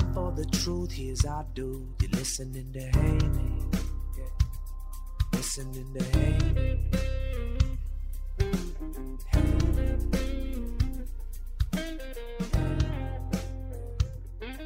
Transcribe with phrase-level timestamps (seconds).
[0.00, 0.92] Time for the truth.
[0.92, 1.86] Here's our do.
[2.00, 3.66] You're listening to Haney.
[4.16, 4.24] Yeah.
[5.34, 6.80] Listening to Haney.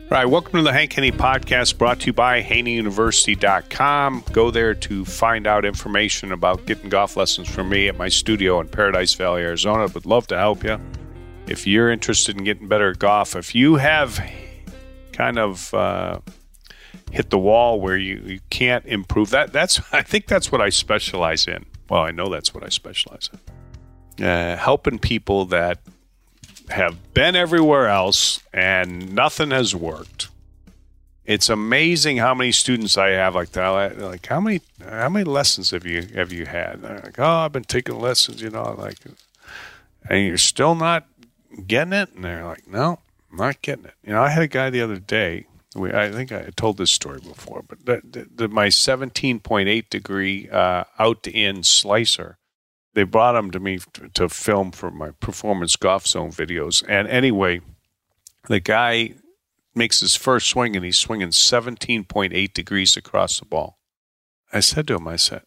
[0.05, 4.25] All right, welcome to the Hank Haney podcast brought to you by HaneyUniversity.com.
[4.31, 8.61] Go there to find out information about getting golf lessons from me at my studio
[8.61, 9.89] in Paradise Valley, Arizona.
[9.93, 10.79] Would love to help you.
[11.49, 14.21] If you're interested in getting better at golf, if you have
[15.15, 16.19] kind of uh,
[17.11, 20.69] hit the wall where you, you can't improve, that that's I think that's what I
[20.69, 21.65] specialize in.
[21.89, 24.25] Well, I know that's what I specialize in.
[24.25, 25.79] Uh, helping people that
[26.71, 30.29] have been everywhere else and nothing has worked.
[31.25, 33.99] It's amazing how many students I have like that.
[33.99, 36.83] Like how many how many lessons have you have you had?
[36.83, 38.99] They're like, oh, I've been taking lessons, you know, like,
[40.09, 41.07] and you're still not
[41.67, 42.13] getting it.
[42.15, 42.99] And they're like, no,
[43.35, 43.95] I'm not getting it.
[44.05, 45.47] You know, I had a guy the other day.
[45.75, 50.49] We, I think I told this story before, but the, the, the, my 17.8 degree
[50.49, 52.39] uh, out to in slicer
[52.95, 53.81] they brought him to me
[54.15, 56.85] to film for my performance golf zone videos.
[56.89, 57.61] And anyway,
[58.49, 59.15] the guy
[59.75, 63.79] makes his first swing and he's swinging 17.8 degrees across the ball.
[64.53, 65.43] I said to him, I said,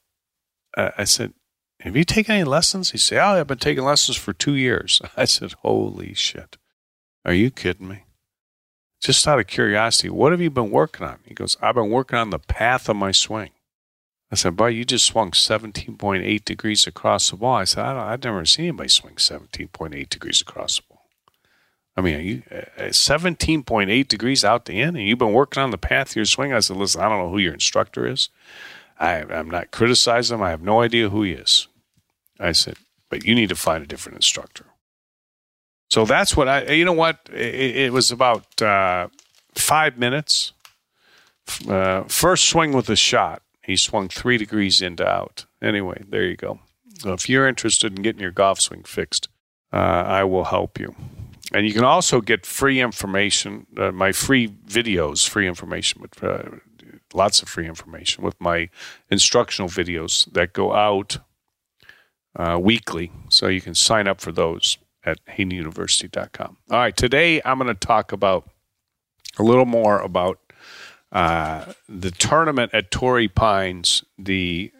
[0.75, 1.33] uh, I said,
[1.79, 2.91] have you taken any lessons?
[2.91, 5.01] He said, oh, I've been taking lessons for two years.
[5.17, 6.57] I said, holy shit.
[7.25, 8.03] Are you kidding me?
[8.99, 11.19] Just out of curiosity, what have you been working on?
[11.25, 13.51] He goes, I've been working on the path of my swing.
[14.31, 17.55] I said, boy, you just swung 17.8 degrees across the ball.
[17.55, 20.97] I said, I have never seen anybody swing 17.8 degrees across the ball.
[21.95, 25.77] I mean, you uh, 17.8 degrees out the end, and you've been working on the
[25.77, 26.53] path of your swing.
[26.53, 28.29] I said, listen, I don't know who your instructor is.
[28.99, 30.43] I, I'm not criticizing him.
[30.43, 31.67] I have no idea who he is.
[32.39, 32.75] I said,
[33.09, 34.65] but you need to find a different instructor.
[35.89, 37.29] So that's what I, you know what?
[37.31, 39.07] It, it was about uh,
[39.55, 40.53] five minutes.
[41.67, 45.45] Uh, first swing with a shot he swung three degrees into out.
[45.61, 46.59] Anyway, there you go.
[46.99, 49.27] So if you're interested in getting your golf swing fixed,
[49.73, 50.95] uh, I will help you.
[51.53, 56.43] And you can also get free information, uh, my free videos, free information, with, uh,
[57.13, 58.69] lots of free information with my
[59.11, 61.17] instructional videos that go out
[62.37, 63.11] uh, weekly.
[63.27, 66.57] So you can sign up for those at haneyuniversity.com.
[66.69, 68.47] All right, today I'm going to talk about
[69.39, 70.39] a little more about
[71.13, 74.71] uh, the tournament at Torrey Pines, the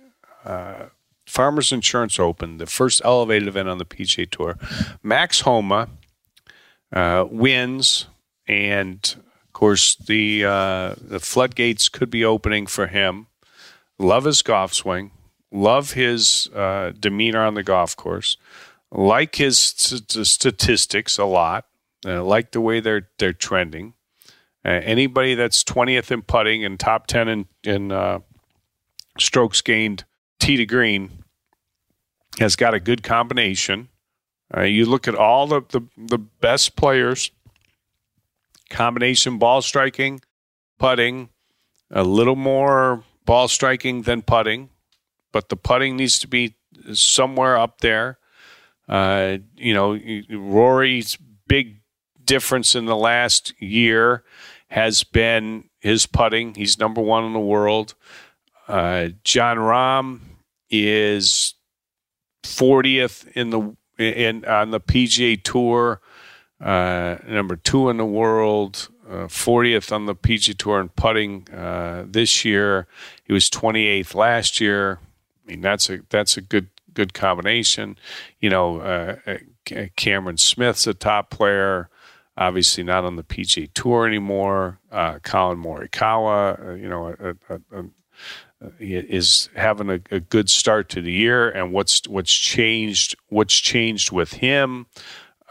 [0.44, 0.88] uh,
[1.26, 4.58] Farmers Insurance Open, the first elevated event on the PGA Tour.
[5.02, 5.88] Max Homa
[6.92, 8.08] uh, wins,
[8.48, 9.16] and
[9.46, 13.28] of course the uh, the floodgates could be opening for him.
[13.98, 15.12] Love his golf swing.
[15.52, 18.36] Love his uh, demeanor on the golf course.
[18.92, 21.66] Like his st- statistics a lot.
[22.06, 23.94] like the way they're they're trending.
[24.66, 28.20] Uh, anybody that's 20th in putting and top 10 in, in uh,
[29.18, 30.04] strokes gained
[30.40, 31.24] tee to green
[32.40, 33.88] has got a good combination.
[34.56, 37.32] Uh, you look at all the, the, the best players,
[38.70, 40.22] combination ball striking,
[40.78, 41.30] putting,
[41.92, 44.70] a little more ball striking than putting,
[45.32, 46.56] but the putting needs to be
[46.94, 48.18] somewhere up there.
[48.88, 50.00] Uh, you know,
[50.30, 51.18] Rory's
[51.48, 51.82] big
[52.24, 54.24] difference in the last year
[54.70, 56.56] has been his putting.
[56.56, 57.96] He's number one in the world.
[58.68, 60.20] Uh, Jon Rahm
[60.70, 61.54] is
[62.44, 66.02] 40th in the in on the PGA Tour,
[66.62, 68.90] uh, number two in the world.
[69.10, 72.88] uh, 40th on the PGA Tour in putting uh, this year.
[73.24, 75.00] He was 28th last year.
[75.46, 77.96] I mean, that's a that's a good good combination.
[78.40, 81.90] You know, uh, uh Cameron Smith's a top player.
[82.36, 84.80] Obviously, not on the PGA Tour anymore.
[84.92, 87.86] Uh, Collin Morikawa, uh, you know, a, a, a,
[88.80, 91.50] is having a, a, good start to the year.
[91.50, 93.16] And what's what's changed?
[93.30, 94.88] What's changed with him?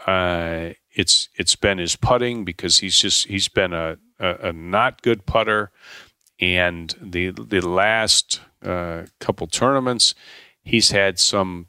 [0.05, 5.01] Uh, it's it's been his putting because he's just he's been a, a, a not
[5.01, 5.71] good putter,
[6.39, 10.15] and the the last uh, couple tournaments
[10.67, 11.67] he's had some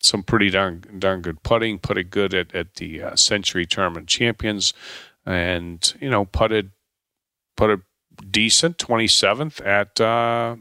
[0.00, 4.72] some pretty darn darn good putting, putted good at at the uh, Sentry Tournament Champions,
[5.26, 6.70] and you know putted
[7.56, 7.82] putted
[8.30, 10.00] decent twenty seventh at.
[10.00, 10.56] Uh,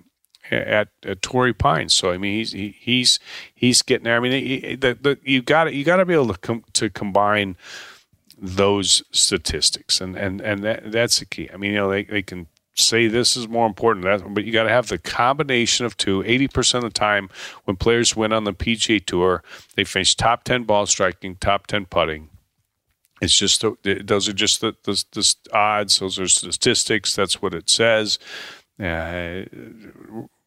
[0.50, 1.94] at, at Torrey Pines.
[1.94, 3.20] So I mean, he's he, he's
[3.54, 4.16] he's getting there.
[4.16, 6.90] I mean, he, the, the, you got you got to be able to com- to
[6.90, 7.58] combine
[8.38, 11.50] those statistics, and and and that, that's the key.
[11.54, 12.48] I mean, you know, they, they can
[12.78, 15.98] say this is more important than that, but you got to have the combination of
[15.98, 16.24] two.
[16.26, 17.30] Eighty percent of the time,
[17.66, 19.44] when players win on the PGA Tour,
[19.76, 22.30] they finish top ten ball striking, top ten putting.
[23.22, 26.00] It's just those are just the, the, the odds.
[26.00, 27.16] Those are statistics.
[27.16, 28.20] That's what it says.
[28.80, 29.44] Uh,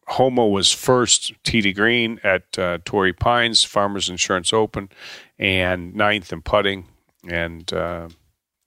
[0.07, 4.89] Homa was first tee to green at uh, Torrey Pines Farmers Insurance Open,
[5.37, 6.87] and ninth in putting,
[7.27, 8.07] and uh,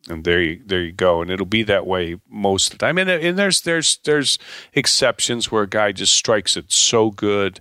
[0.09, 1.23] and there you there you go.
[1.23, 2.99] And it'll be that way most of the time.
[2.99, 4.39] And, and there's there's there's
[4.73, 7.61] exceptions where a guy just strikes it so good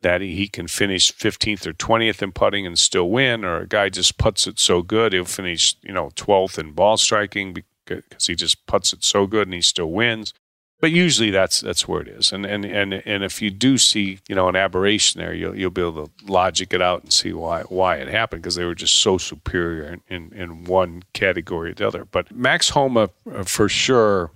[0.00, 3.88] that he can finish 15th or 20th in putting and still win, or a guy
[3.88, 7.54] just puts it so good he'll finish you know 12th in ball striking
[7.84, 10.32] because he just puts it so good and he still wins
[10.82, 12.32] but usually that's that's where it is.
[12.32, 15.70] And and and and if you do see you know an aberration there, you'll you'll
[15.70, 18.74] be able to logic it out and see why why it happened because they were
[18.74, 22.04] just so superior in, in, in one category or the other.
[22.04, 24.32] But Max Homa uh, for sure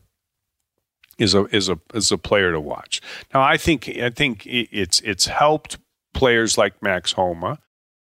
[1.18, 3.02] is a is a is a player to watch.
[3.34, 5.78] Now I think I think it's it's helped
[6.14, 7.58] players like Max Homa.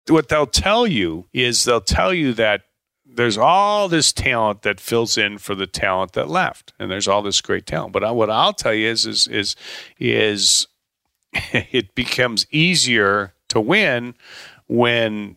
[0.08, 2.62] What they'll tell you is they'll tell you that
[3.16, 7.22] there's all this talent that fills in for the talent that left, and there's all
[7.22, 7.94] this great talent.
[7.94, 9.56] But what I'll tell you is is is
[9.98, 10.68] is
[11.34, 14.16] it becomes easier to win
[14.68, 15.36] when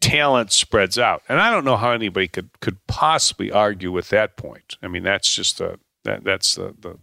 [0.00, 1.22] talent spreads out.
[1.28, 4.76] And I don't know how anybody could could possibly argue with that point.
[4.82, 6.98] I mean, that's just a that that's the the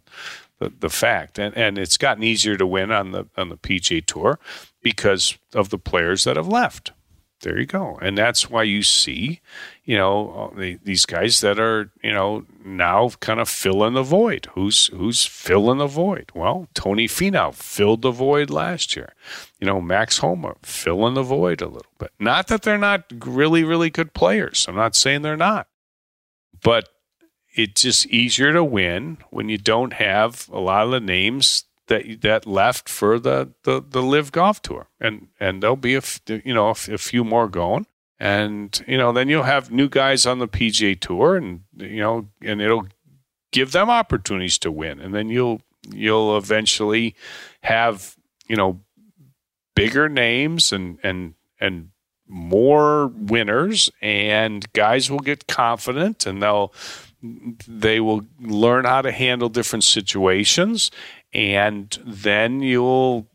[0.60, 1.38] the, the fact.
[1.40, 4.40] And and it's gotten easier to win on the on the PGA Tour
[4.82, 6.92] because of the players that have left
[7.42, 8.00] there you go.
[8.02, 9.42] And that's why you see,
[9.84, 14.48] you know, these guys that are, you know, now kind of filling the void.
[14.54, 16.32] Who's who's filling the void?
[16.34, 19.14] Well, Tony Finau filled the void last year.
[19.60, 22.12] You know, Max Homa filling the void a little bit.
[22.20, 24.66] Not that they're not really, really good players.
[24.68, 25.68] I'm not saying they're not.
[26.64, 26.90] But
[27.54, 32.22] it's just easier to win when you don't have a lot of the names that
[32.22, 36.54] that left for the the, the LIV golf tour, and and there'll be a you
[36.54, 37.86] know a, a few more going,
[38.20, 42.28] and you know then you'll have new guys on the PGA tour, and you know
[42.42, 42.88] and it'll
[43.52, 45.62] give them opportunities to win, and then you'll
[45.92, 47.16] you'll eventually
[47.64, 48.16] have
[48.48, 48.82] you know
[49.76, 51.90] bigger names and and and
[52.28, 56.74] more winners and guys will get confident and they'll
[57.68, 60.92] they will learn how to handle different situations
[61.34, 63.28] and then you'll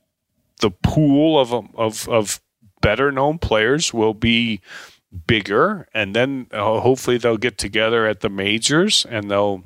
[0.60, 2.40] the pool of of of
[2.80, 4.60] better known players will be
[5.26, 9.62] bigger and then uh, hopefully they'll get together at the majors and they'll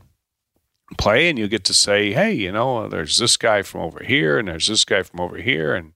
[0.99, 4.39] play and you get to say hey you know there's this guy from over here
[4.39, 5.93] and there's this guy from over here and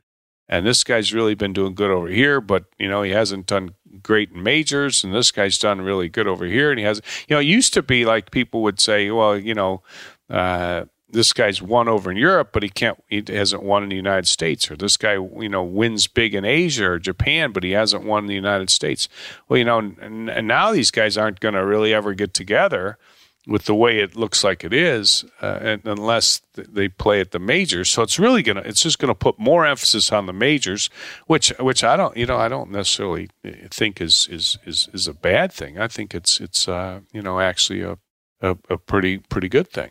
[0.48, 3.74] and this guy's really been doing good over here but you know he hasn't done
[4.02, 7.34] great in majors and this guy's done really good over here and he has you
[7.34, 9.82] know it used to be like people would say well you know
[10.28, 13.96] uh, this guy's won over in Europe, but he can't, he hasn't won in the
[13.96, 17.72] United States, or this guy, you know, wins big in Asia or Japan, but he
[17.72, 19.08] hasn't won in the United States.
[19.48, 22.98] Well, you know, and, and now these guys aren't going to really ever get together
[23.46, 27.90] with the way it looks like it is, uh, unless they play at the majors.
[27.90, 30.90] So it's really gonna, it's just gonna put more emphasis on the majors,
[31.26, 33.30] which, which I don't, you know, I don't necessarily
[33.70, 35.78] think is is is, is a bad thing.
[35.78, 37.98] I think it's it's uh, you know actually a,
[38.42, 39.90] a, a pretty pretty good thing.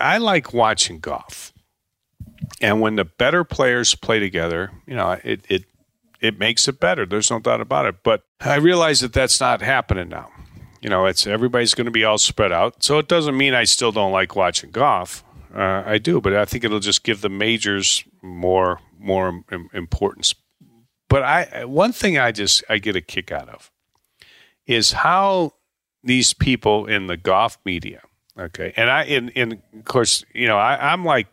[0.00, 1.52] I like watching golf.
[2.60, 5.64] And when the better players play together, you know, it, it
[6.20, 7.06] it makes it better.
[7.06, 8.02] There's no doubt about it.
[8.02, 10.30] But I realize that that's not happening now.
[10.82, 12.82] You know, it's everybody's going to be all spread out.
[12.82, 15.24] So it doesn't mean I still don't like watching golf.
[15.54, 19.42] Uh, I do, but I think it'll just give the majors more more
[19.72, 20.34] importance.
[21.08, 23.70] But I one thing I just I get a kick out of
[24.66, 25.54] is how
[26.02, 28.02] these people in the golf media.
[28.38, 31.26] Okay, and I, in, in of course, you know, I, I'm like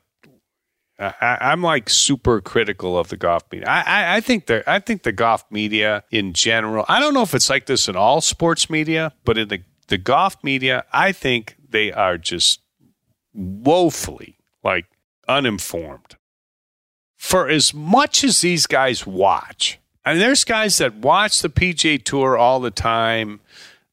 [0.99, 3.67] I, am like super critical of the golf media.
[3.67, 6.85] I, I, I think the I think the golf media in general.
[6.87, 9.97] I don't know if it's like this in all sports media, but in the the
[9.97, 12.61] golf media, I think they are just
[13.33, 14.85] woefully like
[15.27, 16.15] uninformed.
[17.15, 22.03] For as much as these guys watch, I mean, there's guys that watch the PGA
[22.03, 23.39] Tour all the time.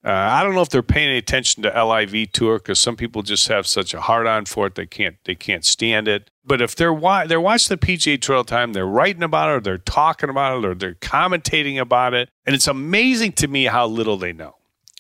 [0.05, 3.23] Uh, I don't know if they're paying any attention to LIV Tour because some people
[3.23, 6.31] just have such a hard on for it they can't they can't stand it.
[6.45, 9.49] But if they're wa- they're watching the PGA Tour all the time, they're writing about
[9.49, 13.49] it, or they're talking about it, or they're commentating about it, and it's amazing to
[13.49, 14.57] me how little they know.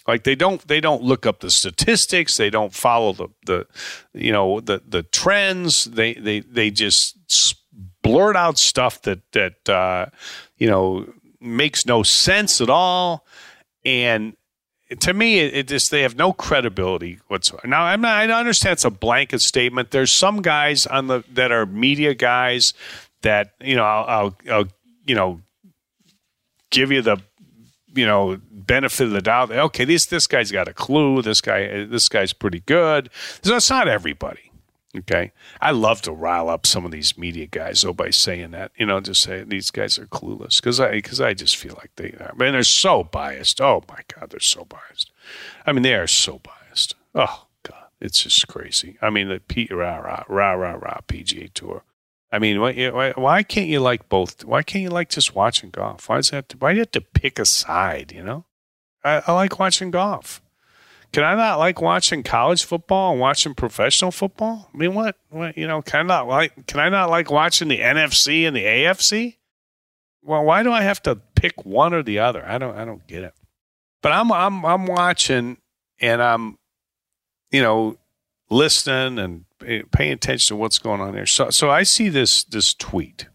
[0.08, 3.66] Like they don't they don't look up the statistics, they don't follow the the
[4.14, 5.84] you know the the trends.
[5.84, 7.56] They they they just
[8.02, 10.06] blurt out stuff that that uh,
[10.56, 13.26] you know makes no sense at all,
[13.84, 14.34] and
[15.00, 17.66] to me, it, it, just they have no credibility whatsoever.
[17.66, 19.90] Now, I'm not, I understand it's a blanket statement.
[19.90, 22.74] There's some guys on the that are media guys
[23.22, 24.68] that you know I'll, I'll, I'll
[25.06, 25.40] you know
[26.70, 27.18] give you the
[27.94, 29.50] you know benefit of the doubt.
[29.50, 31.22] Okay, this this guy's got a clue.
[31.22, 33.10] This guy this guy's pretty good.
[33.42, 34.50] So it's not everybody.
[34.96, 35.32] Okay.
[35.60, 38.86] I love to rile up some of these media guys, though, by saying that, you
[38.86, 42.12] know, just say these guys are clueless because I, cause I just feel like they
[42.20, 42.30] are.
[42.32, 43.60] I mean, they're so biased.
[43.60, 45.10] Oh, my God, they're so biased.
[45.66, 46.94] I mean, they are so biased.
[47.14, 48.96] Oh, God, it's just crazy.
[49.02, 51.82] I mean, the P, rah, rah, rah, rah, rah, PGA Tour.
[52.30, 54.44] I mean, why, why can't you like both?
[54.44, 56.08] Why can't you like just watching golf?
[56.08, 56.52] Why does that?
[56.58, 58.10] Why do you have to pick a side?
[58.12, 58.44] You know,
[59.04, 60.42] I, I like watching golf.
[61.14, 64.68] Can I not like watching college football and watching professional football?
[64.74, 67.68] I mean, what, what you know, can I not like can I not like watching
[67.68, 69.36] the NFC and the AFC?
[70.24, 72.44] Well, why do I have to pick one or the other?
[72.44, 73.32] I don't I don't get it.
[74.02, 75.58] But I'm I'm I'm watching
[76.00, 76.58] and I'm
[77.52, 77.96] you know
[78.50, 79.44] listening and
[79.92, 81.26] paying attention to what's going on there.
[81.26, 83.28] So so I see this this tweet.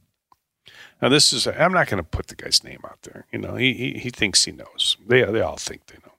[1.02, 3.26] Now this is I'm not going to put the guy's name out there.
[3.32, 4.98] You know, he, he he thinks he knows.
[5.08, 6.10] They they all think they know.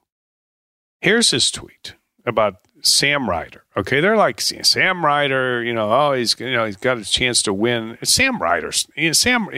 [1.01, 3.63] Here's his tweet about Sam Ryder.
[3.75, 5.63] Okay, they're like Sam Ryder.
[5.63, 7.97] You know, oh, he's you know he's got a chance to win.
[8.03, 8.71] Sam Ryder.
[8.71, 9.49] Sam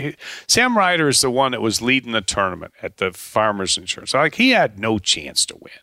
[0.47, 4.13] Sam Ryder is the one that was leading the tournament at the Farmers Insurance.
[4.13, 5.73] Like he had no chance to win.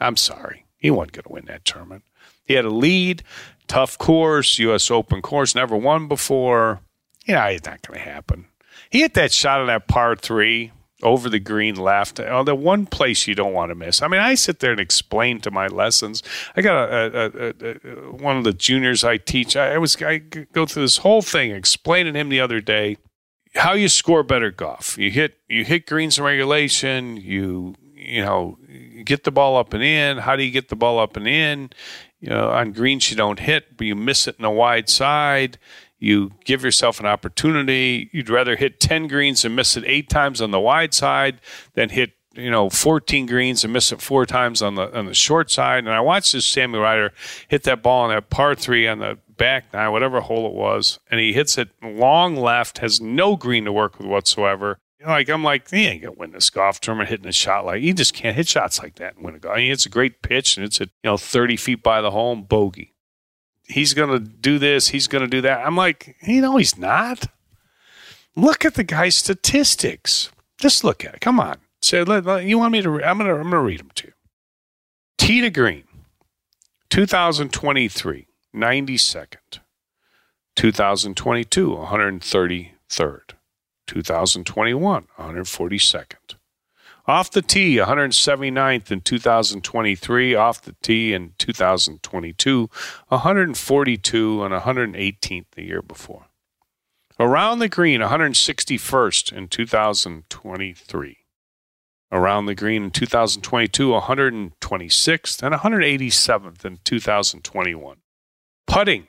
[0.00, 2.04] I'm sorry, he wasn't going to win that tournament.
[2.44, 3.22] He had a lead,
[3.66, 4.90] tough course, U.S.
[4.90, 6.80] Open course, never won before.
[7.24, 8.46] You know, it's not going to happen.
[8.90, 12.18] He hit that shot on that par three over the green left.
[12.20, 14.02] Oh, the one place you don't want to miss.
[14.02, 16.22] I mean, I sit there and explain to my lessons.
[16.56, 19.56] I got a, a, a, one of the juniors I teach.
[19.56, 22.96] I, I, was I go through this whole thing explaining him the other day
[23.54, 24.98] how you score better golf.
[24.98, 27.16] You hit you hit greens in regulation.
[27.16, 28.58] You you know
[29.04, 30.18] get the ball up and in.
[30.18, 31.70] How do you get the ball up and in?
[32.20, 35.58] You know, on greens you don't hit, but you miss it in a wide side
[35.98, 38.08] you give yourself an opportunity.
[38.12, 41.40] You'd rather hit 10 greens and miss it eight times on the wide side
[41.74, 45.14] than hit you know 14 greens and miss it four times on the on the
[45.14, 45.84] short side.
[45.84, 47.12] And I watched this Sammy Ryder
[47.48, 50.98] hit that ball on that par three on the back nine, whatever hole it was,
[51.10, 54.78] and he hits it long left, has no green to work with whatsoever.
[55.04, 57.92] Like I'm like, he ain't gonna win this golf tournament hitting a shot like he
[57.92, 59.56] just can't hit shots like that and win a golf.
[59.56, 62.10] I mean, it's a great pitch and it's at you know 30 feet by the
[62.10, 62.94] hole and bogey
[63.68, 65.64] he's going to do this, he's going to do that.
[65.66, 67.26] I'm like, you know, he's not.
[68.34, 70.30] Look at the guy's statistics.
[70.58, 71.20] Just look at it.
[71.20, 71.56] Come on.
[71.80, 72.02] So
[72.38, 73.04] you want me to?
[73.04, 73.36] I'm going to.
[73.36, 74.12] I'm going to read them to you.
[75.18, 75.84] To green,
[76.90, 79.60] 2023, 92nd.
[80.56, 83.20] 2022, 133rd.
[83.86, 86.34] 2021, 142nd.
[87.08, 90.34] Off the tee, 179th in 2023.
[90.34, 92.70] Off the tee in 2022,
[93.08, 96.26] 142 and 118th the year before.
[97.18, 101.16] Around the green, 161st in 2023.
[102.12, 107.96] Around the green in 2022, 126th and 187th in 2021.
[108.66, 109.08] Putting,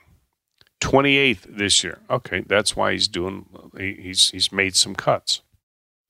[0.80, 2.00] 28th this year.
[2.08, 3.44] Okay, that's why he's doing.
[3.76, 5.42] He's he's made some cuts.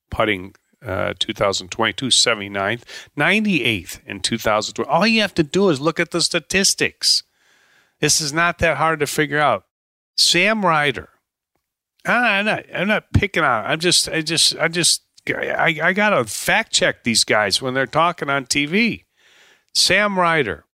[0.09, 2.83] Putting uh, 2022, 79th,
[3.17, 4.89] 98th in 2020.
[4.89, 7.23] All you have to do is look at the statistics.
[7.99, 9.65] This is not that hard to figure out.
[10.17, 11.09] Sam Ryder.
[12.05, 13.65] I'm not, I'm not picking on.
[13.65, 17.75] I'm just, I just, I just, I, I got to fact check these guys when
[17.75, 19.05] they're talking on TV.
[19.75, 20.65] Sam Ryder.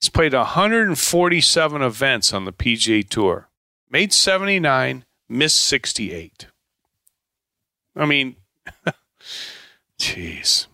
[0.00, 3.50] He's played 147 events on the PGA Tour,
[3.90, 6.46] made 79, missed 68.
[7.96, 8.36] I mean,
[9.98, 10.66] Jeez.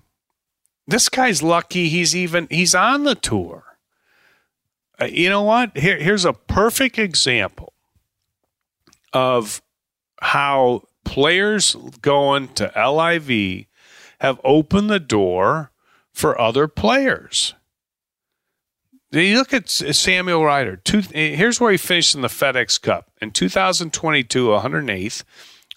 [0.86, 3.64] This guy's lucky he's even he's on the tour.
[5.00, 5.76] Uh, you know what?
[5.76, 7.72] Here, here's a perfect example
[9.12, 9.60] of
[10.20, 13.66] how players going to LIV
[14.20, 15.70] have opened the door
[16.12, 17.54] for other players.
[19.10, 20.76] You look at Samuel Ryder.
[20.76, 25.24] Two, here's where he finished in the FedEx Cup in 2022, 108th.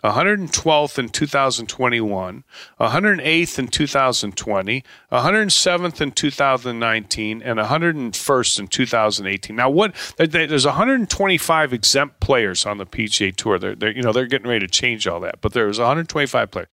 [0.03, 2.44] 112th in 2021,
[2.79, 9.56] 108th in 2020, 107th in 2019, and 101st in 2018.
[9.56, 13.60] Now, what there's 125 exempt players on the PGA Tour.
[13.60, 16.68] They're, they're you know they're getting ready to change all that, but there's 125 players.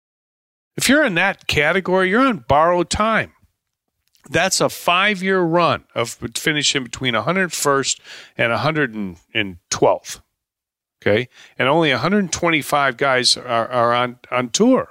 [0.76, 3.33] If you're in that category, you're on borrowed time.
[4.28, 8.00] That's a five year run of finishing between 101st
[8.37, 10.21] and 112th.
[11.06, 11.28] Okay.
[11.58, 14.88] And only 125 guys are, are on, on tour.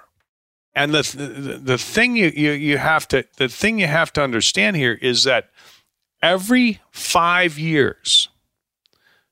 [0.75, 4.23] And the, the, the thing you, you, you have to, the thing you have to
[4.23, 5.49] understand here is that
[6.21, 8.29] every five years,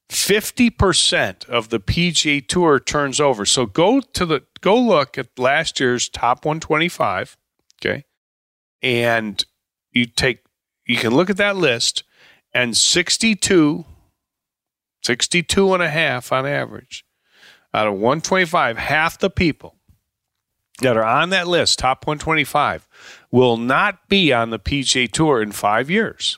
[0.10, 3.46] 50% of the PGA Tour turns over.
[3.46, 7.38] So go to the go look at last year's top 125,
[7.80, 8.04] okay?
[8.82, 9.44] And
[9.92, 10.40] you take
[10.86, 12.04] you can look at that list
[12.54, 13.86] and 62
[15.04, 17.06] 62 and a half on average.
[17.74, 19.76] Out of 125 half the people
[20.82, 22.88] that are on that list top 125
[23.32, 26.38] will not be on the PGA Tour in 5 years.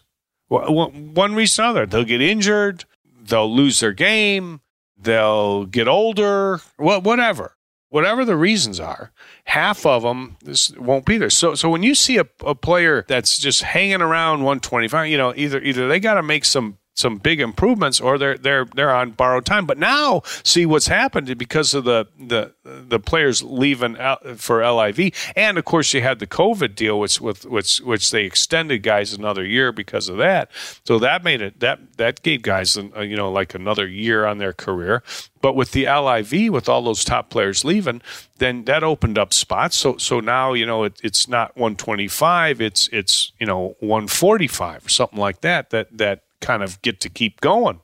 [0.50, 2.86] One reason or another they'll get injured
[3.20, 4.62] they'll lose their game
[4.98, 7.56] they'll get older whatever.
[7.90, 9.12] Whatever the reasons are,
[9.44, 10.36] half of them
[10.80, 11.30] won't be there.
[11.30, 15.32] So, so when you see a, a player that's just hanging around 125, you know,
[15.36, 19.12] either either they got to make some some big improvements or they're they're they're on
[19.12, 19.66] borrowed time.
[19.66, 23.98] But now see what's happened because of the the the players leaving
[24.38, 28.26] for LIV, and of course you had the COVID deal, which with which which they
[28.26, 30.52] extended guys another year because of that.
[30.86, 34.54] So that made it that that gave guys you know like another year on their
[34.54, 35.04] career.
[35.42, 38.02] But with the LIV, with all those top players leaving,
[38.38, 39.78] then that opened up spots.
[39.78, 44.90] So so now you know it, it's not 125, it's it's you know 145 or
[44.90, 45.72] something like that.
[45.72, 47.80] That that kind of get to keep going.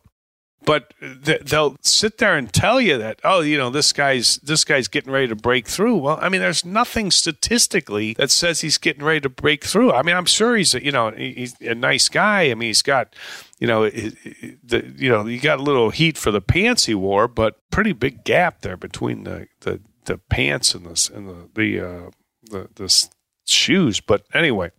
[0.66, 4.90] But they'll sit there and tell you that, oh, you know, this guy's this guy's
[4.90, 5.96] getting ready to break through.
[5.98, 9.94] Well, I mean, there's nothing statistically that says he's getting ready to break through.
[9.94, 12.52] I mean, I'm sure he's, a, you know, he's a nice guy.
[12.52, 13.16] I mean, he's got,
[13.58, 17.30] you know, the, you know, he got a little heat for the pants he wore,
[17.30, 21.80] but pretty big gap there between the the, the pants and the and the the,
[21.80, 22.12] uh,
[22.44, 23.08] the the
[23.46, 24.02] shoes.
[24.02, 24.72] But anyway,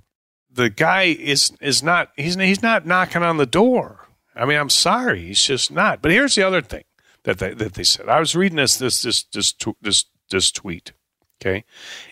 [0.53, 4.09] the guy is is not he's he's not knocking on the door.
[4.35, 6.03] I mean, I'm sorry, he's just not.
[6.03, 6.85] But here's the other thing
[7.25, 8.09] that they that they said.
[8.09, 10.93] I was reading this this this this this this tweet,
[11.41, 11.65] okay,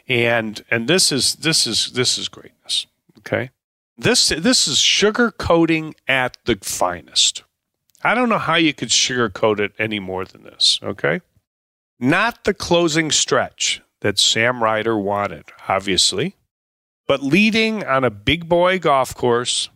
[0.09, 2.87] and and this is this is this is greatness,
[3.19, 3.51] okay.
[3.97, 7.43] This this is sugarcoating at the finest.
[8.05, 11.21] I don't know how you could sugarcoat it any more than this, okay?
[11.99, 16.37] Not the closing stretch that Sam Ryder wanted, obviously.
[17.09, 19.71] But leading on a big boy golf course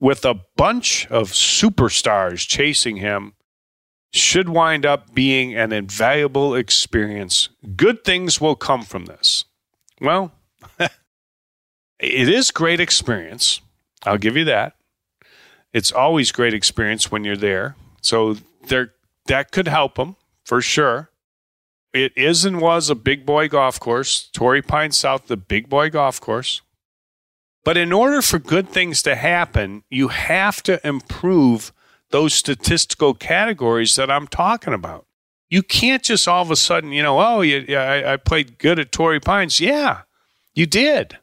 [0.00, 3.34] with a bunch of superstars chasing him
[4.12, 7.50] should wind up being an invaluable experience.
[7.76, 9.44] Good things will come from this.
[10.00, 10.32] Well,
[10.78, 10.90] it
[12.00, 13.60] is great experience.
[14.04, 14.74] I'll give you that.
[15.74, 17.76] It's always great experience when you're there.
[18.00, 18.36] So
[18.68, 18.94] there
[19.26, 21.10] that could help him for sure.
[21.92, 25.90] It is and was a big boy golf course, Torrey Pine South, the big boy
[25.90, 26.62] golf course.
[27.68, 31.70] But in order for good things to happen, you have to improve
[32.08, 35.04] those statistical categories that I'm talking about.
[35.50, 38.78] You can't just all of a sudden, you know, oh, you, I, I played good
[38.78, 39.60] at Torrey Pines.
[39.60, 40.04] Yeah,
[40.54, 41.18] you did.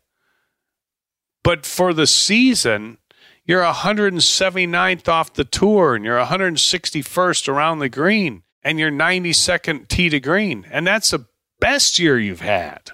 [1.43, 2.99] But for the season,
[3.43, 10.09] you're 179th off the tour and you're 161st around the green and you're 92nd tee
[10.09, 10.67] to green.
[10.69, 11.25] And that's the
[11.59, 12.91] best year you've had.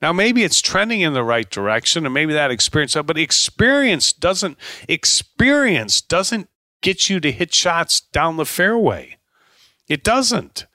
[0.00, 4.56] Now, maybe it's trending in the right direction, and maybe that experience, but experience doesn't
[4.88, 6.48] experience doesn't
[6.82, 9.16] get you to hit shots down the fairway.
[9.88, 10.66] It doesn't.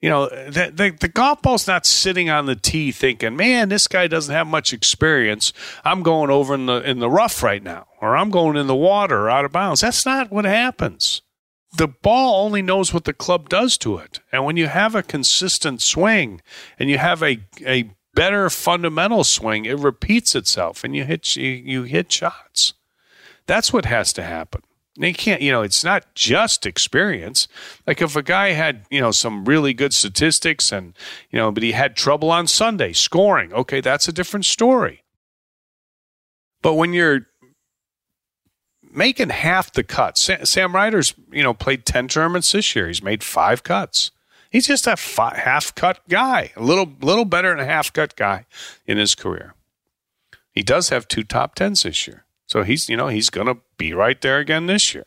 [0.00, 3.88] You know, the, the, the, golf ball's not sitting on the tee thinking, "Man, this
[3.88, 5.52] guy doesn't have much experience.
[5.84, 8.76] I'm going over in the in the rough right now, or I'm going in the
[8.76, 11.22] water out of bounds." That's not what happens.
[11.76, 15.02] The ball only knows what the club does to it, and when you have a
[15.02, 16.42] consistent swing
[16.78, 21.50] and you have a a better fundamental swing, it repeats itself and you hit you,
[21.50, 22.74] you hit shots.
[23.46, 24.62] That's what has to happen.
[24.96, 27.46] you can't, you know, it's not just experience.
[27.86, 30.94] Like if a guy had, you know, some really good statistics and,
[31.30, 35.04] you know, but he had trouble on Sunday scoring, okay, that's a different story.
[36.60, 37.28] But when you're
[38.92, 42.88] making half the cuts, Sam, Sam Ryder's you know played ten tournaments this year.
[42.88, 44.10] He's made five cuts.
[44.50, 48.46] He's just a half cut guy, a little little better than a half cut guy
[48.86, 49.54] in his career.
[50.50, 53.58] He does have two top tens this year, so he's you know he's going to
[53.76, 55.06] be right there again this year.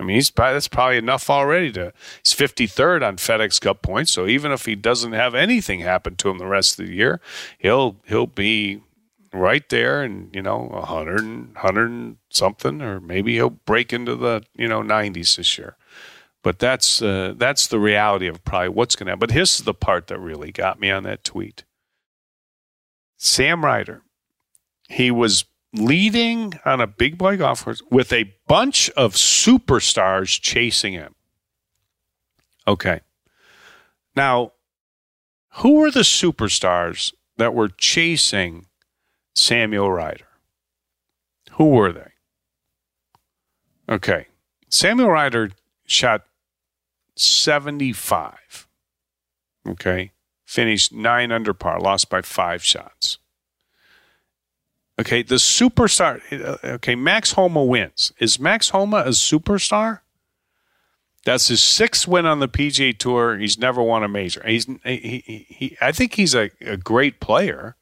[0.00, 1.92] I mean, he's that's probably enough already to.
[2.24, 6.30] He's 53rd on FedEx Cup points, so even if he doesn't have anything happen to
[6.30, 7.20] him the rest of the year,
[7.58, 8.80] he'll he'll be
[9.32, 14.66] right there and you know 100 100 something or maybe he'll break into the you
[14.66, 15.76] know 90s this year
[16.42, 19.74] but that's uh, that's the reality of probably what's going to happen but here's the
[19.74, 21.64] part that really got me on that tweet
[23.16, 24.02] sam ryder
[24.88, 30.92] he was leading on a big boy golf course with a bunch of superstars chasing
[30.92, 31.14] him
[32.66, 33.00] okay
[34.16, 34.52] now
[35.54, 38.66] who were the superstars that were chasing
[39.34, 40.26] Samuel Ryder.
[41.52, 42.10] Who were they?
[43.88, 44.26] Okay.
[44.68, 45.50] Samuel Ryder
[45.86, 46.26] shot
[47.16, 48.68] 75.
[49.68, 50.12] Okay.
[50.44, 53.18] Finished nine under par, lost by five shots.
[54.98, 55.22] Okay.
[55.22, 56.20] The superstar.
[56.32, 56.94] Uh, okay.
[56.94, 58.12] Max Homa wins.
[58.18, 60.00] Is Max Homa a superstar?
[61.24, 63.36] That's his sixth win on the PGA Tour.
[63.36, 64.42] He's never won a major.
[64.46, 67.76] He's he, he, he I think he's a, a great player.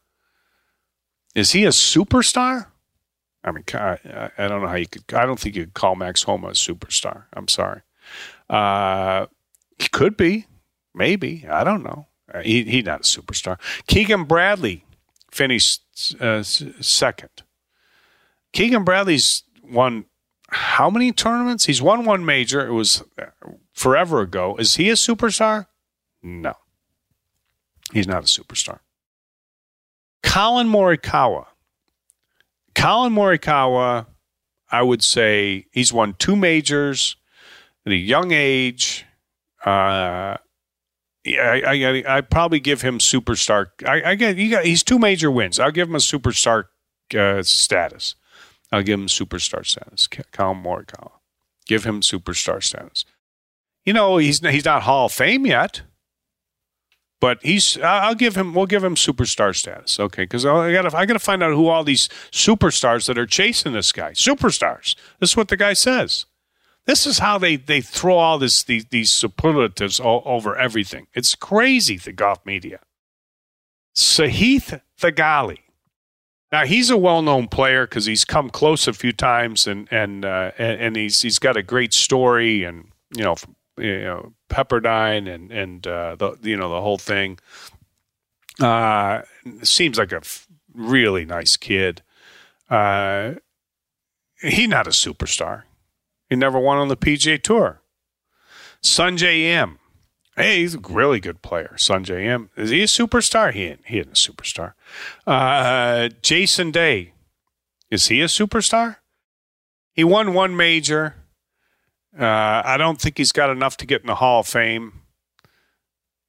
[1.35, 2.67] Is he a superstar?
[3.45, 5.05] I mean, I, I don't know how you could.
[5.15, 7.25] I don't think you could call Max Homa a superstar.
[7.33, 7.83] I'm sorry.
[8.49, 9.27] Uh,
[9.79, 10.47] he could be,
[10.95, 11.47] maybe.
[11.49, 12.07] I don't know.
[12.33, 13.59] Uh, he he's not a superstar.
[13.87, 14.85] Keegan Bradley
[15.31, 15.83] finished
[16.21, 17.31] uh, second.
[18.53, 20.07] Keegan Bradley's won
[20.51, 21.67] how many tournaments?
[21.67, 22.67] He's won one major.
[22.67, 23.27] It was uh,
[23.73, 24.57] forever ago.
[24.57, 25.67] Is he a superstar?
[26.23, 26.55] No.
[27.93, 28.81] He's not a superstar.
[30.23, 31.47] Collin Morikawa.
[32.75, 34.07] Collin Morikawa,
[34.71, 37.17] I would say he's won two majors
[37.89, 39.07] at a young age.
[39.65, 40.37] Uh,
[41.27, 43.67] I, I, I probably give him superstar.
[43.87, 45.59] I, I get got he's two major wins.
[45.59, 46.65] I'll give him a superstar
[47.17, 48.15] uh, status.
[48.71, 50.09] I'll give him superstar status.
[50.33, 51.13] Collin Morikawa,
[51.67, 53.05] give him superstar status.
[53.85, 55.83] You know he's he's not Hall of Fame yet.
[57.21, 59.99] But he's, I'll give him, we'll give him superstar status.
[59.99, 60.25] Okay.
[60.25, 63.91] Cause I gotta, I gotta find out who all these superstars that are chasing this
[63.91, 64.95] guy, superstars.
[65.19, 66.27] This is what the guy says.
[66.89, 71.07] This is how they, they throw all this, these, these superlatives all over everything.
[71.13, 72.81] It's crazy, the golf media.
[73.95, 75.59] Sahith Theegala.
[76.51, 80.53] Now he's a well-known player because he's come close a few times, and and uh,
[80.57, 85.29] and, and he's he's got a great story, and you know, from you know Pepperdine
[85.29, 87.39] and and uh, the you know the whole thing.
[88.59, 89.21] Uh,
[89.63, 92.01] seems like a f- really nice kid.
[92.71, 93.35] Uh,
[94.41, 95.65] he's not a superstar.
[96.29, 97.81] He never won on the PGA Tour.
[98.83, 99.79] Sungjae Im.
[100.37, 101.75] Hey, he's a really good player.
[101.77, 102.51] Sungjae Im.
[102.57, 103.53] Is he a superstar?
[103.53, 104.75] He ain't, he ain't a superstar.
[105.27, 107.13] Uh, Jason Day.
[107.91, 108.97] Is he a superstar?
[109.93, 111.17] He won one major.
[112.19, 115.01] Uh, I don't think he's got enough to get in the Hall of Fame.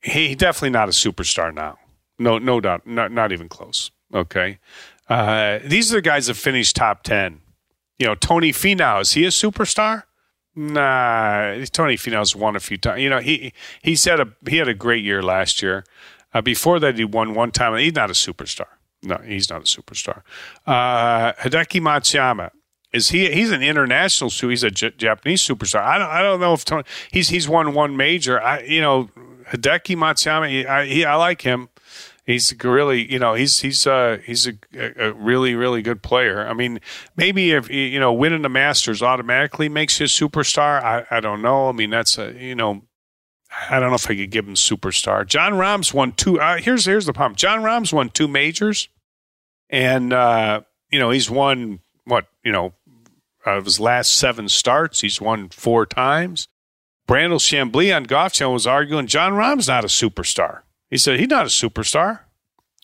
[0.02, 1.78] He definitely not a superstar now.
[2.18, 3.92] No, no doubt, not not even close.
[4.14, 4.60] Okay,
[5.08, 7.42] uh, these are the guys that finished top ten.
[8.00, 10.04] You know, Tony Finau is he a superstar?
[10.56, 13.02] Nah, Tony Finau's won a few times.
[13.02, 15.86] You know, he he's had a he had a great year last year.
[16.34, 17.78] Uh, before that, he won one time.
[17.78, 18.68] He's not a superstar.
[19.04, 20.24] No, he's not a superstar.
[20.68, 22.52] Uh, Hideki Matsuyama,
[22.92, 23.32] is he?
[23.32, 24.30] He's an international.
[24.30, 25.82] He's a J- Japanese superstar.
[25.82, 26.10] I don't.
[26.10, 28.42] I don't know if Tony, he's he's won one major.
[28.42, 29.10] I you know
[29.52, 30.66] Hideki Matsuyama.
[30.66, 31.70] I he, I like him.
[32.30, 36.48] He's really you know he's he's uh he's a, a really really good player.
[36.48, 36.80] I mean
[37.15, 40.84] maybe if you know winning the Masters automatically makes you a superstar.
[40.84, 41.70] I I don't know.
[41.70, 42.84] I mean that's a you know
[43.70, 45.26] I don't know if I could give him superstar.
[45.26, 46.39] Jon Rahm's won two.
[46.39, 47.36] Uh, here's here's the problem.
[47.36, 48.89] Jon Rahm's won two majors,
[49.72, 50.62] and uh,
[50.92, 52.74] you know he's won what you know
[53.44, 56.48] of his last seven starts, he's won four times.
[57.08, 60.62] Brandel Chamblee on Golf Channel was arguing Jon Rahm's not a superstar.
[60.89, 62.21] He said he's not a superstar.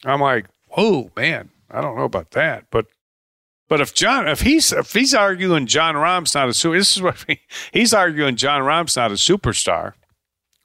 [0.03, 2.87] I'm like, whoa, man, I don't know about that, but
[3.67, 7.01] but if Jon, if he's if he's arguing Jon Rahm's not a super, this is
[7.01, 7.39] what he,
[7.71, 9.93] he's arguing Jon Rahm's not a superstar,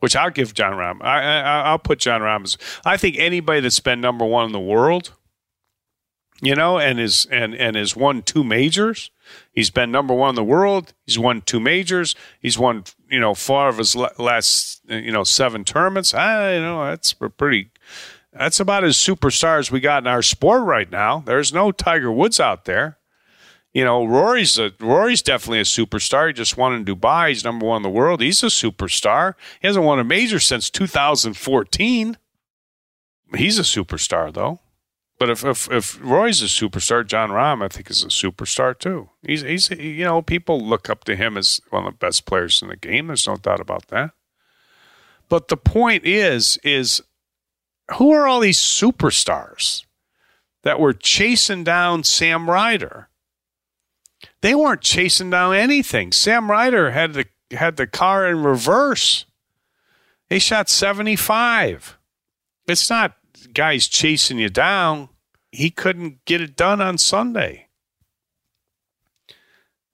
[0.00, 1.02] which I'll give Jon Rahm.
[1.02, 4.52] I, I will put Jon Rahm as I think anybody that's been number one in
[4.52, 5.12] the world,
[6.42, 9.10] you know, and is and and has won two majors,
[9.52, 10.92] He's been number one in the world.
[11.06, 12.14] He's won two majors.
[12.40, 16.14] He's won, you know, four of his last, you know, seven tournaments.
[16.14, 17.70] I you know that's pretty.
[18.32, 21.22] That's about as superstars we got in our sport right now.
[21.26, 22.98] There's no Tiger Woods out there.
[23.72, 26.28] You know, Rory's a, Rory's definitely a superstar.
[26.28, 27.28] He just won in Dubai.
[27.28, 28.20] He's number one in the world.
[28.20, 29.34] He's a superstar.
[29.60, 32.18] He hasn't won a major since 2014.
[33.36, 34.60] He's a superstar, though.
[35.20, 39.10] But if, if if Roy's a superstar, Jon Rahm, I think, is a superstar too.
[39.22, 42.62] He's he's you know people look up to him as one of the best players
[42.62, 43.08] in the game.
[43.08, 44.12] There's no doubt about that.
[45.28, 47.02] But the point is, is
[47.98, 49.84] who are all these superstars
[50.62, 53.10] that were chasing down Sam Ryder?
[54.40, 56.12] They weren't chasing down anything.
[56.12, 59.26] Sam Ryder had the had the car in reverse.
[60.30, 61.98] He shot 75.
[62.66, 65.08] It's not guys chasing you down.
[65.52, 67.66] He couldn't get it done on Sunday.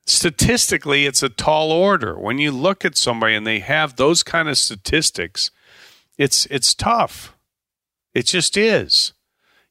[0.06, 2.18] Statistically, it's a tall order.
[2.18, 5.50] When you look at somebody and they have those kind of statistics,
[6.16, 7.36] it's it's tough.
[8.14, 9.12] It just is.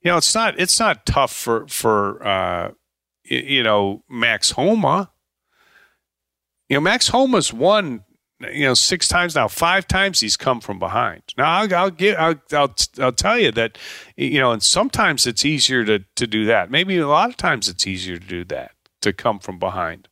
[0.02, 2.72] You know, it's not it's not tough for for uh,
[3.24, 5.12] you know Max Homa.
[6.70, 8.04] You know, Max Homa's won
[8.40, 11.22] you know six times now five times he's come from behind.
[11.38, 13.78] Now i'll, I'll give I'll, I'll, I'll tell you that
[14.16, 16.70] you know and sometimes it's easier to to do that.
[16.70, 18.72] Maybe a lot of times it's easier to do that
[19.02, 20.08] to come from behind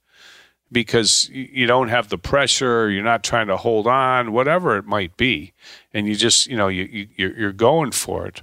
[0.71, 5.15] because you don't have the pressure you're not trying to hold on whatever it might
[5.17, 5.53] be
[5.93, 8.41] and you just you know you, you you're, you're going for it.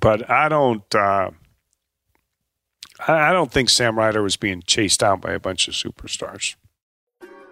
[0.00, 1.30] But i don't uh
[3.06, 6.54] I don't think Sam Ryder was being chased down by a bunch of superstars.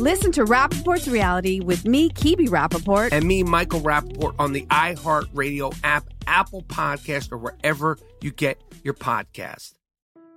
[0.00, 3.10] Listen to Rapaport's reality with me, Kibi Rapaport.
[3.12, 8.94] And me, Michael Rapaport, on the iHeartRadio app, Apple Podcast, or wherever you get your
[8.94, 9.74] podcast.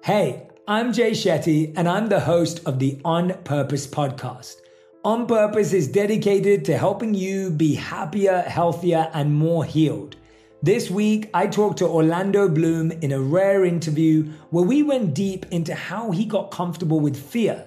[0.03, 4.57] Hey, I'm Jay Shetty, and I'm the host of the On Purpose podcast.
[5.03, 10.17] On Purpose is dedicated to helping you be happier, healthier, and more healed.
[10.61, 15.47] This week, I talked to Orlando Bloom in a rare interview where we went deep
[15.51, 17.66] into how he got comfortable with fear,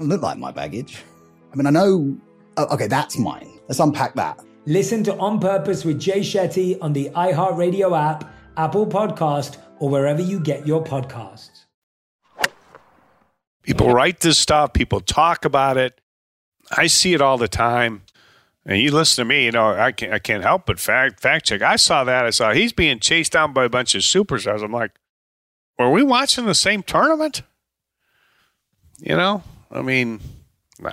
[0.00, 1.02] It look like my baggage.
[1.52, 2.16] I mean, I know.
[2.56, 3.58] Oh, okay, that's mine.
[3.68, 4.40] Let's unpack that.
[4.66, 10.20] Listen to On Purpose with Jay Shetty on the iHeartRadio app, Apple Podcast, or wherever
[10.20, 11.64] you get your podcasts.
[13.62, 16.00] People write this stuff, people talk about it.
[16.70, 18.02] I see it all the time.
[18.64, 21.46] And you listen to me, you know, I can't, I can't help but fact, fact
[21.46, 21.62] check.
[21.62, 22.26] I saw that.
[22.26, 24.62] I saw he's being chased down by a bunch of superstars.
[24.62, 24.92] I'm like,
[25.78, 27.42] were we watching the same tournament?
[28.98, 30.20] You know, I mean,
[30.80, 30.92] no.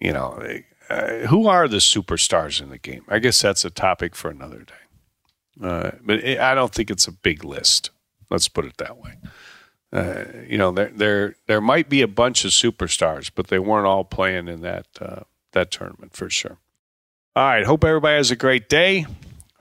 [0.00, 0.42] You know,
[0.90, 3.04] uh, who are the superstars in the game?
[3.08, 5.62] I guess that's a topic for another day.
[5.62, 7.90] Uh, but it, I don't think it's a big list.
[8.30, 9.18] Let's put it that way.
[9.92, 13.86] Uh, you know, there there there might be a bunch of superstars, but they weren't
[13.86, 15.20] all playing in that uh,
[15.52, 16.58] that tournament for sure.
[17.36, 19.06] All right, hope everybody has a great day.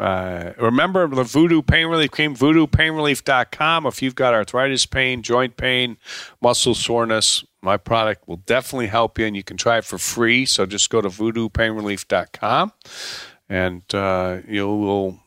[0.01, 3.85] Uh, remember the Voodoo Pain Relief Cream, voodoopainrelief.com.
[3.85, 5.97] If you've got arthritis pain, joint pain,
[6.41, 10.47] muscle soreness, my product will definitely help you, and you can try it for free.
[10.47, 12.73] So just go to voodoopainrelief.com,
[13.47, 15.19] and uh, you will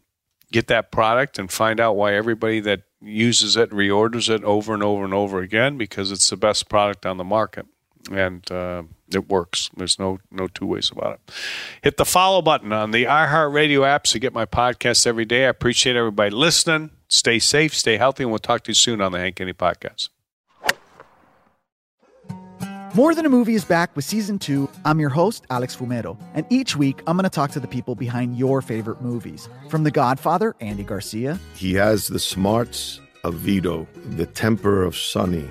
[0.50, 4.82] get that product and find out why everybody that uses it reorders it over and
[4.82, 7.66] over and over again because it's the best product on the market
[8.10, 9.70] and uh, it works.
[9.76, 11.34] There's no no two ways about it.
[11.82, 15.46] Hit the follow button on the iHeartRadio app to get my podcast every day.
[15.46, 16.90] I appreciate everybody listening.
[17.08, 20.08] Stay safe, stay healthy, and we'll talk to you soon on the Hank Haney Podcast.
[22.94, 24.70] More Than a Movie is back with season two.
[24.84, 27.96] I'm your host, Alex Fumero, and each week I'm going to talk to the people
[27.96, 29.48] behind your favorite movies.
[29.68, 31.40] From The Godfather, Andy Garcia.
[31.56, 35.50] He has the smarts of Vito, the temper of Sonny,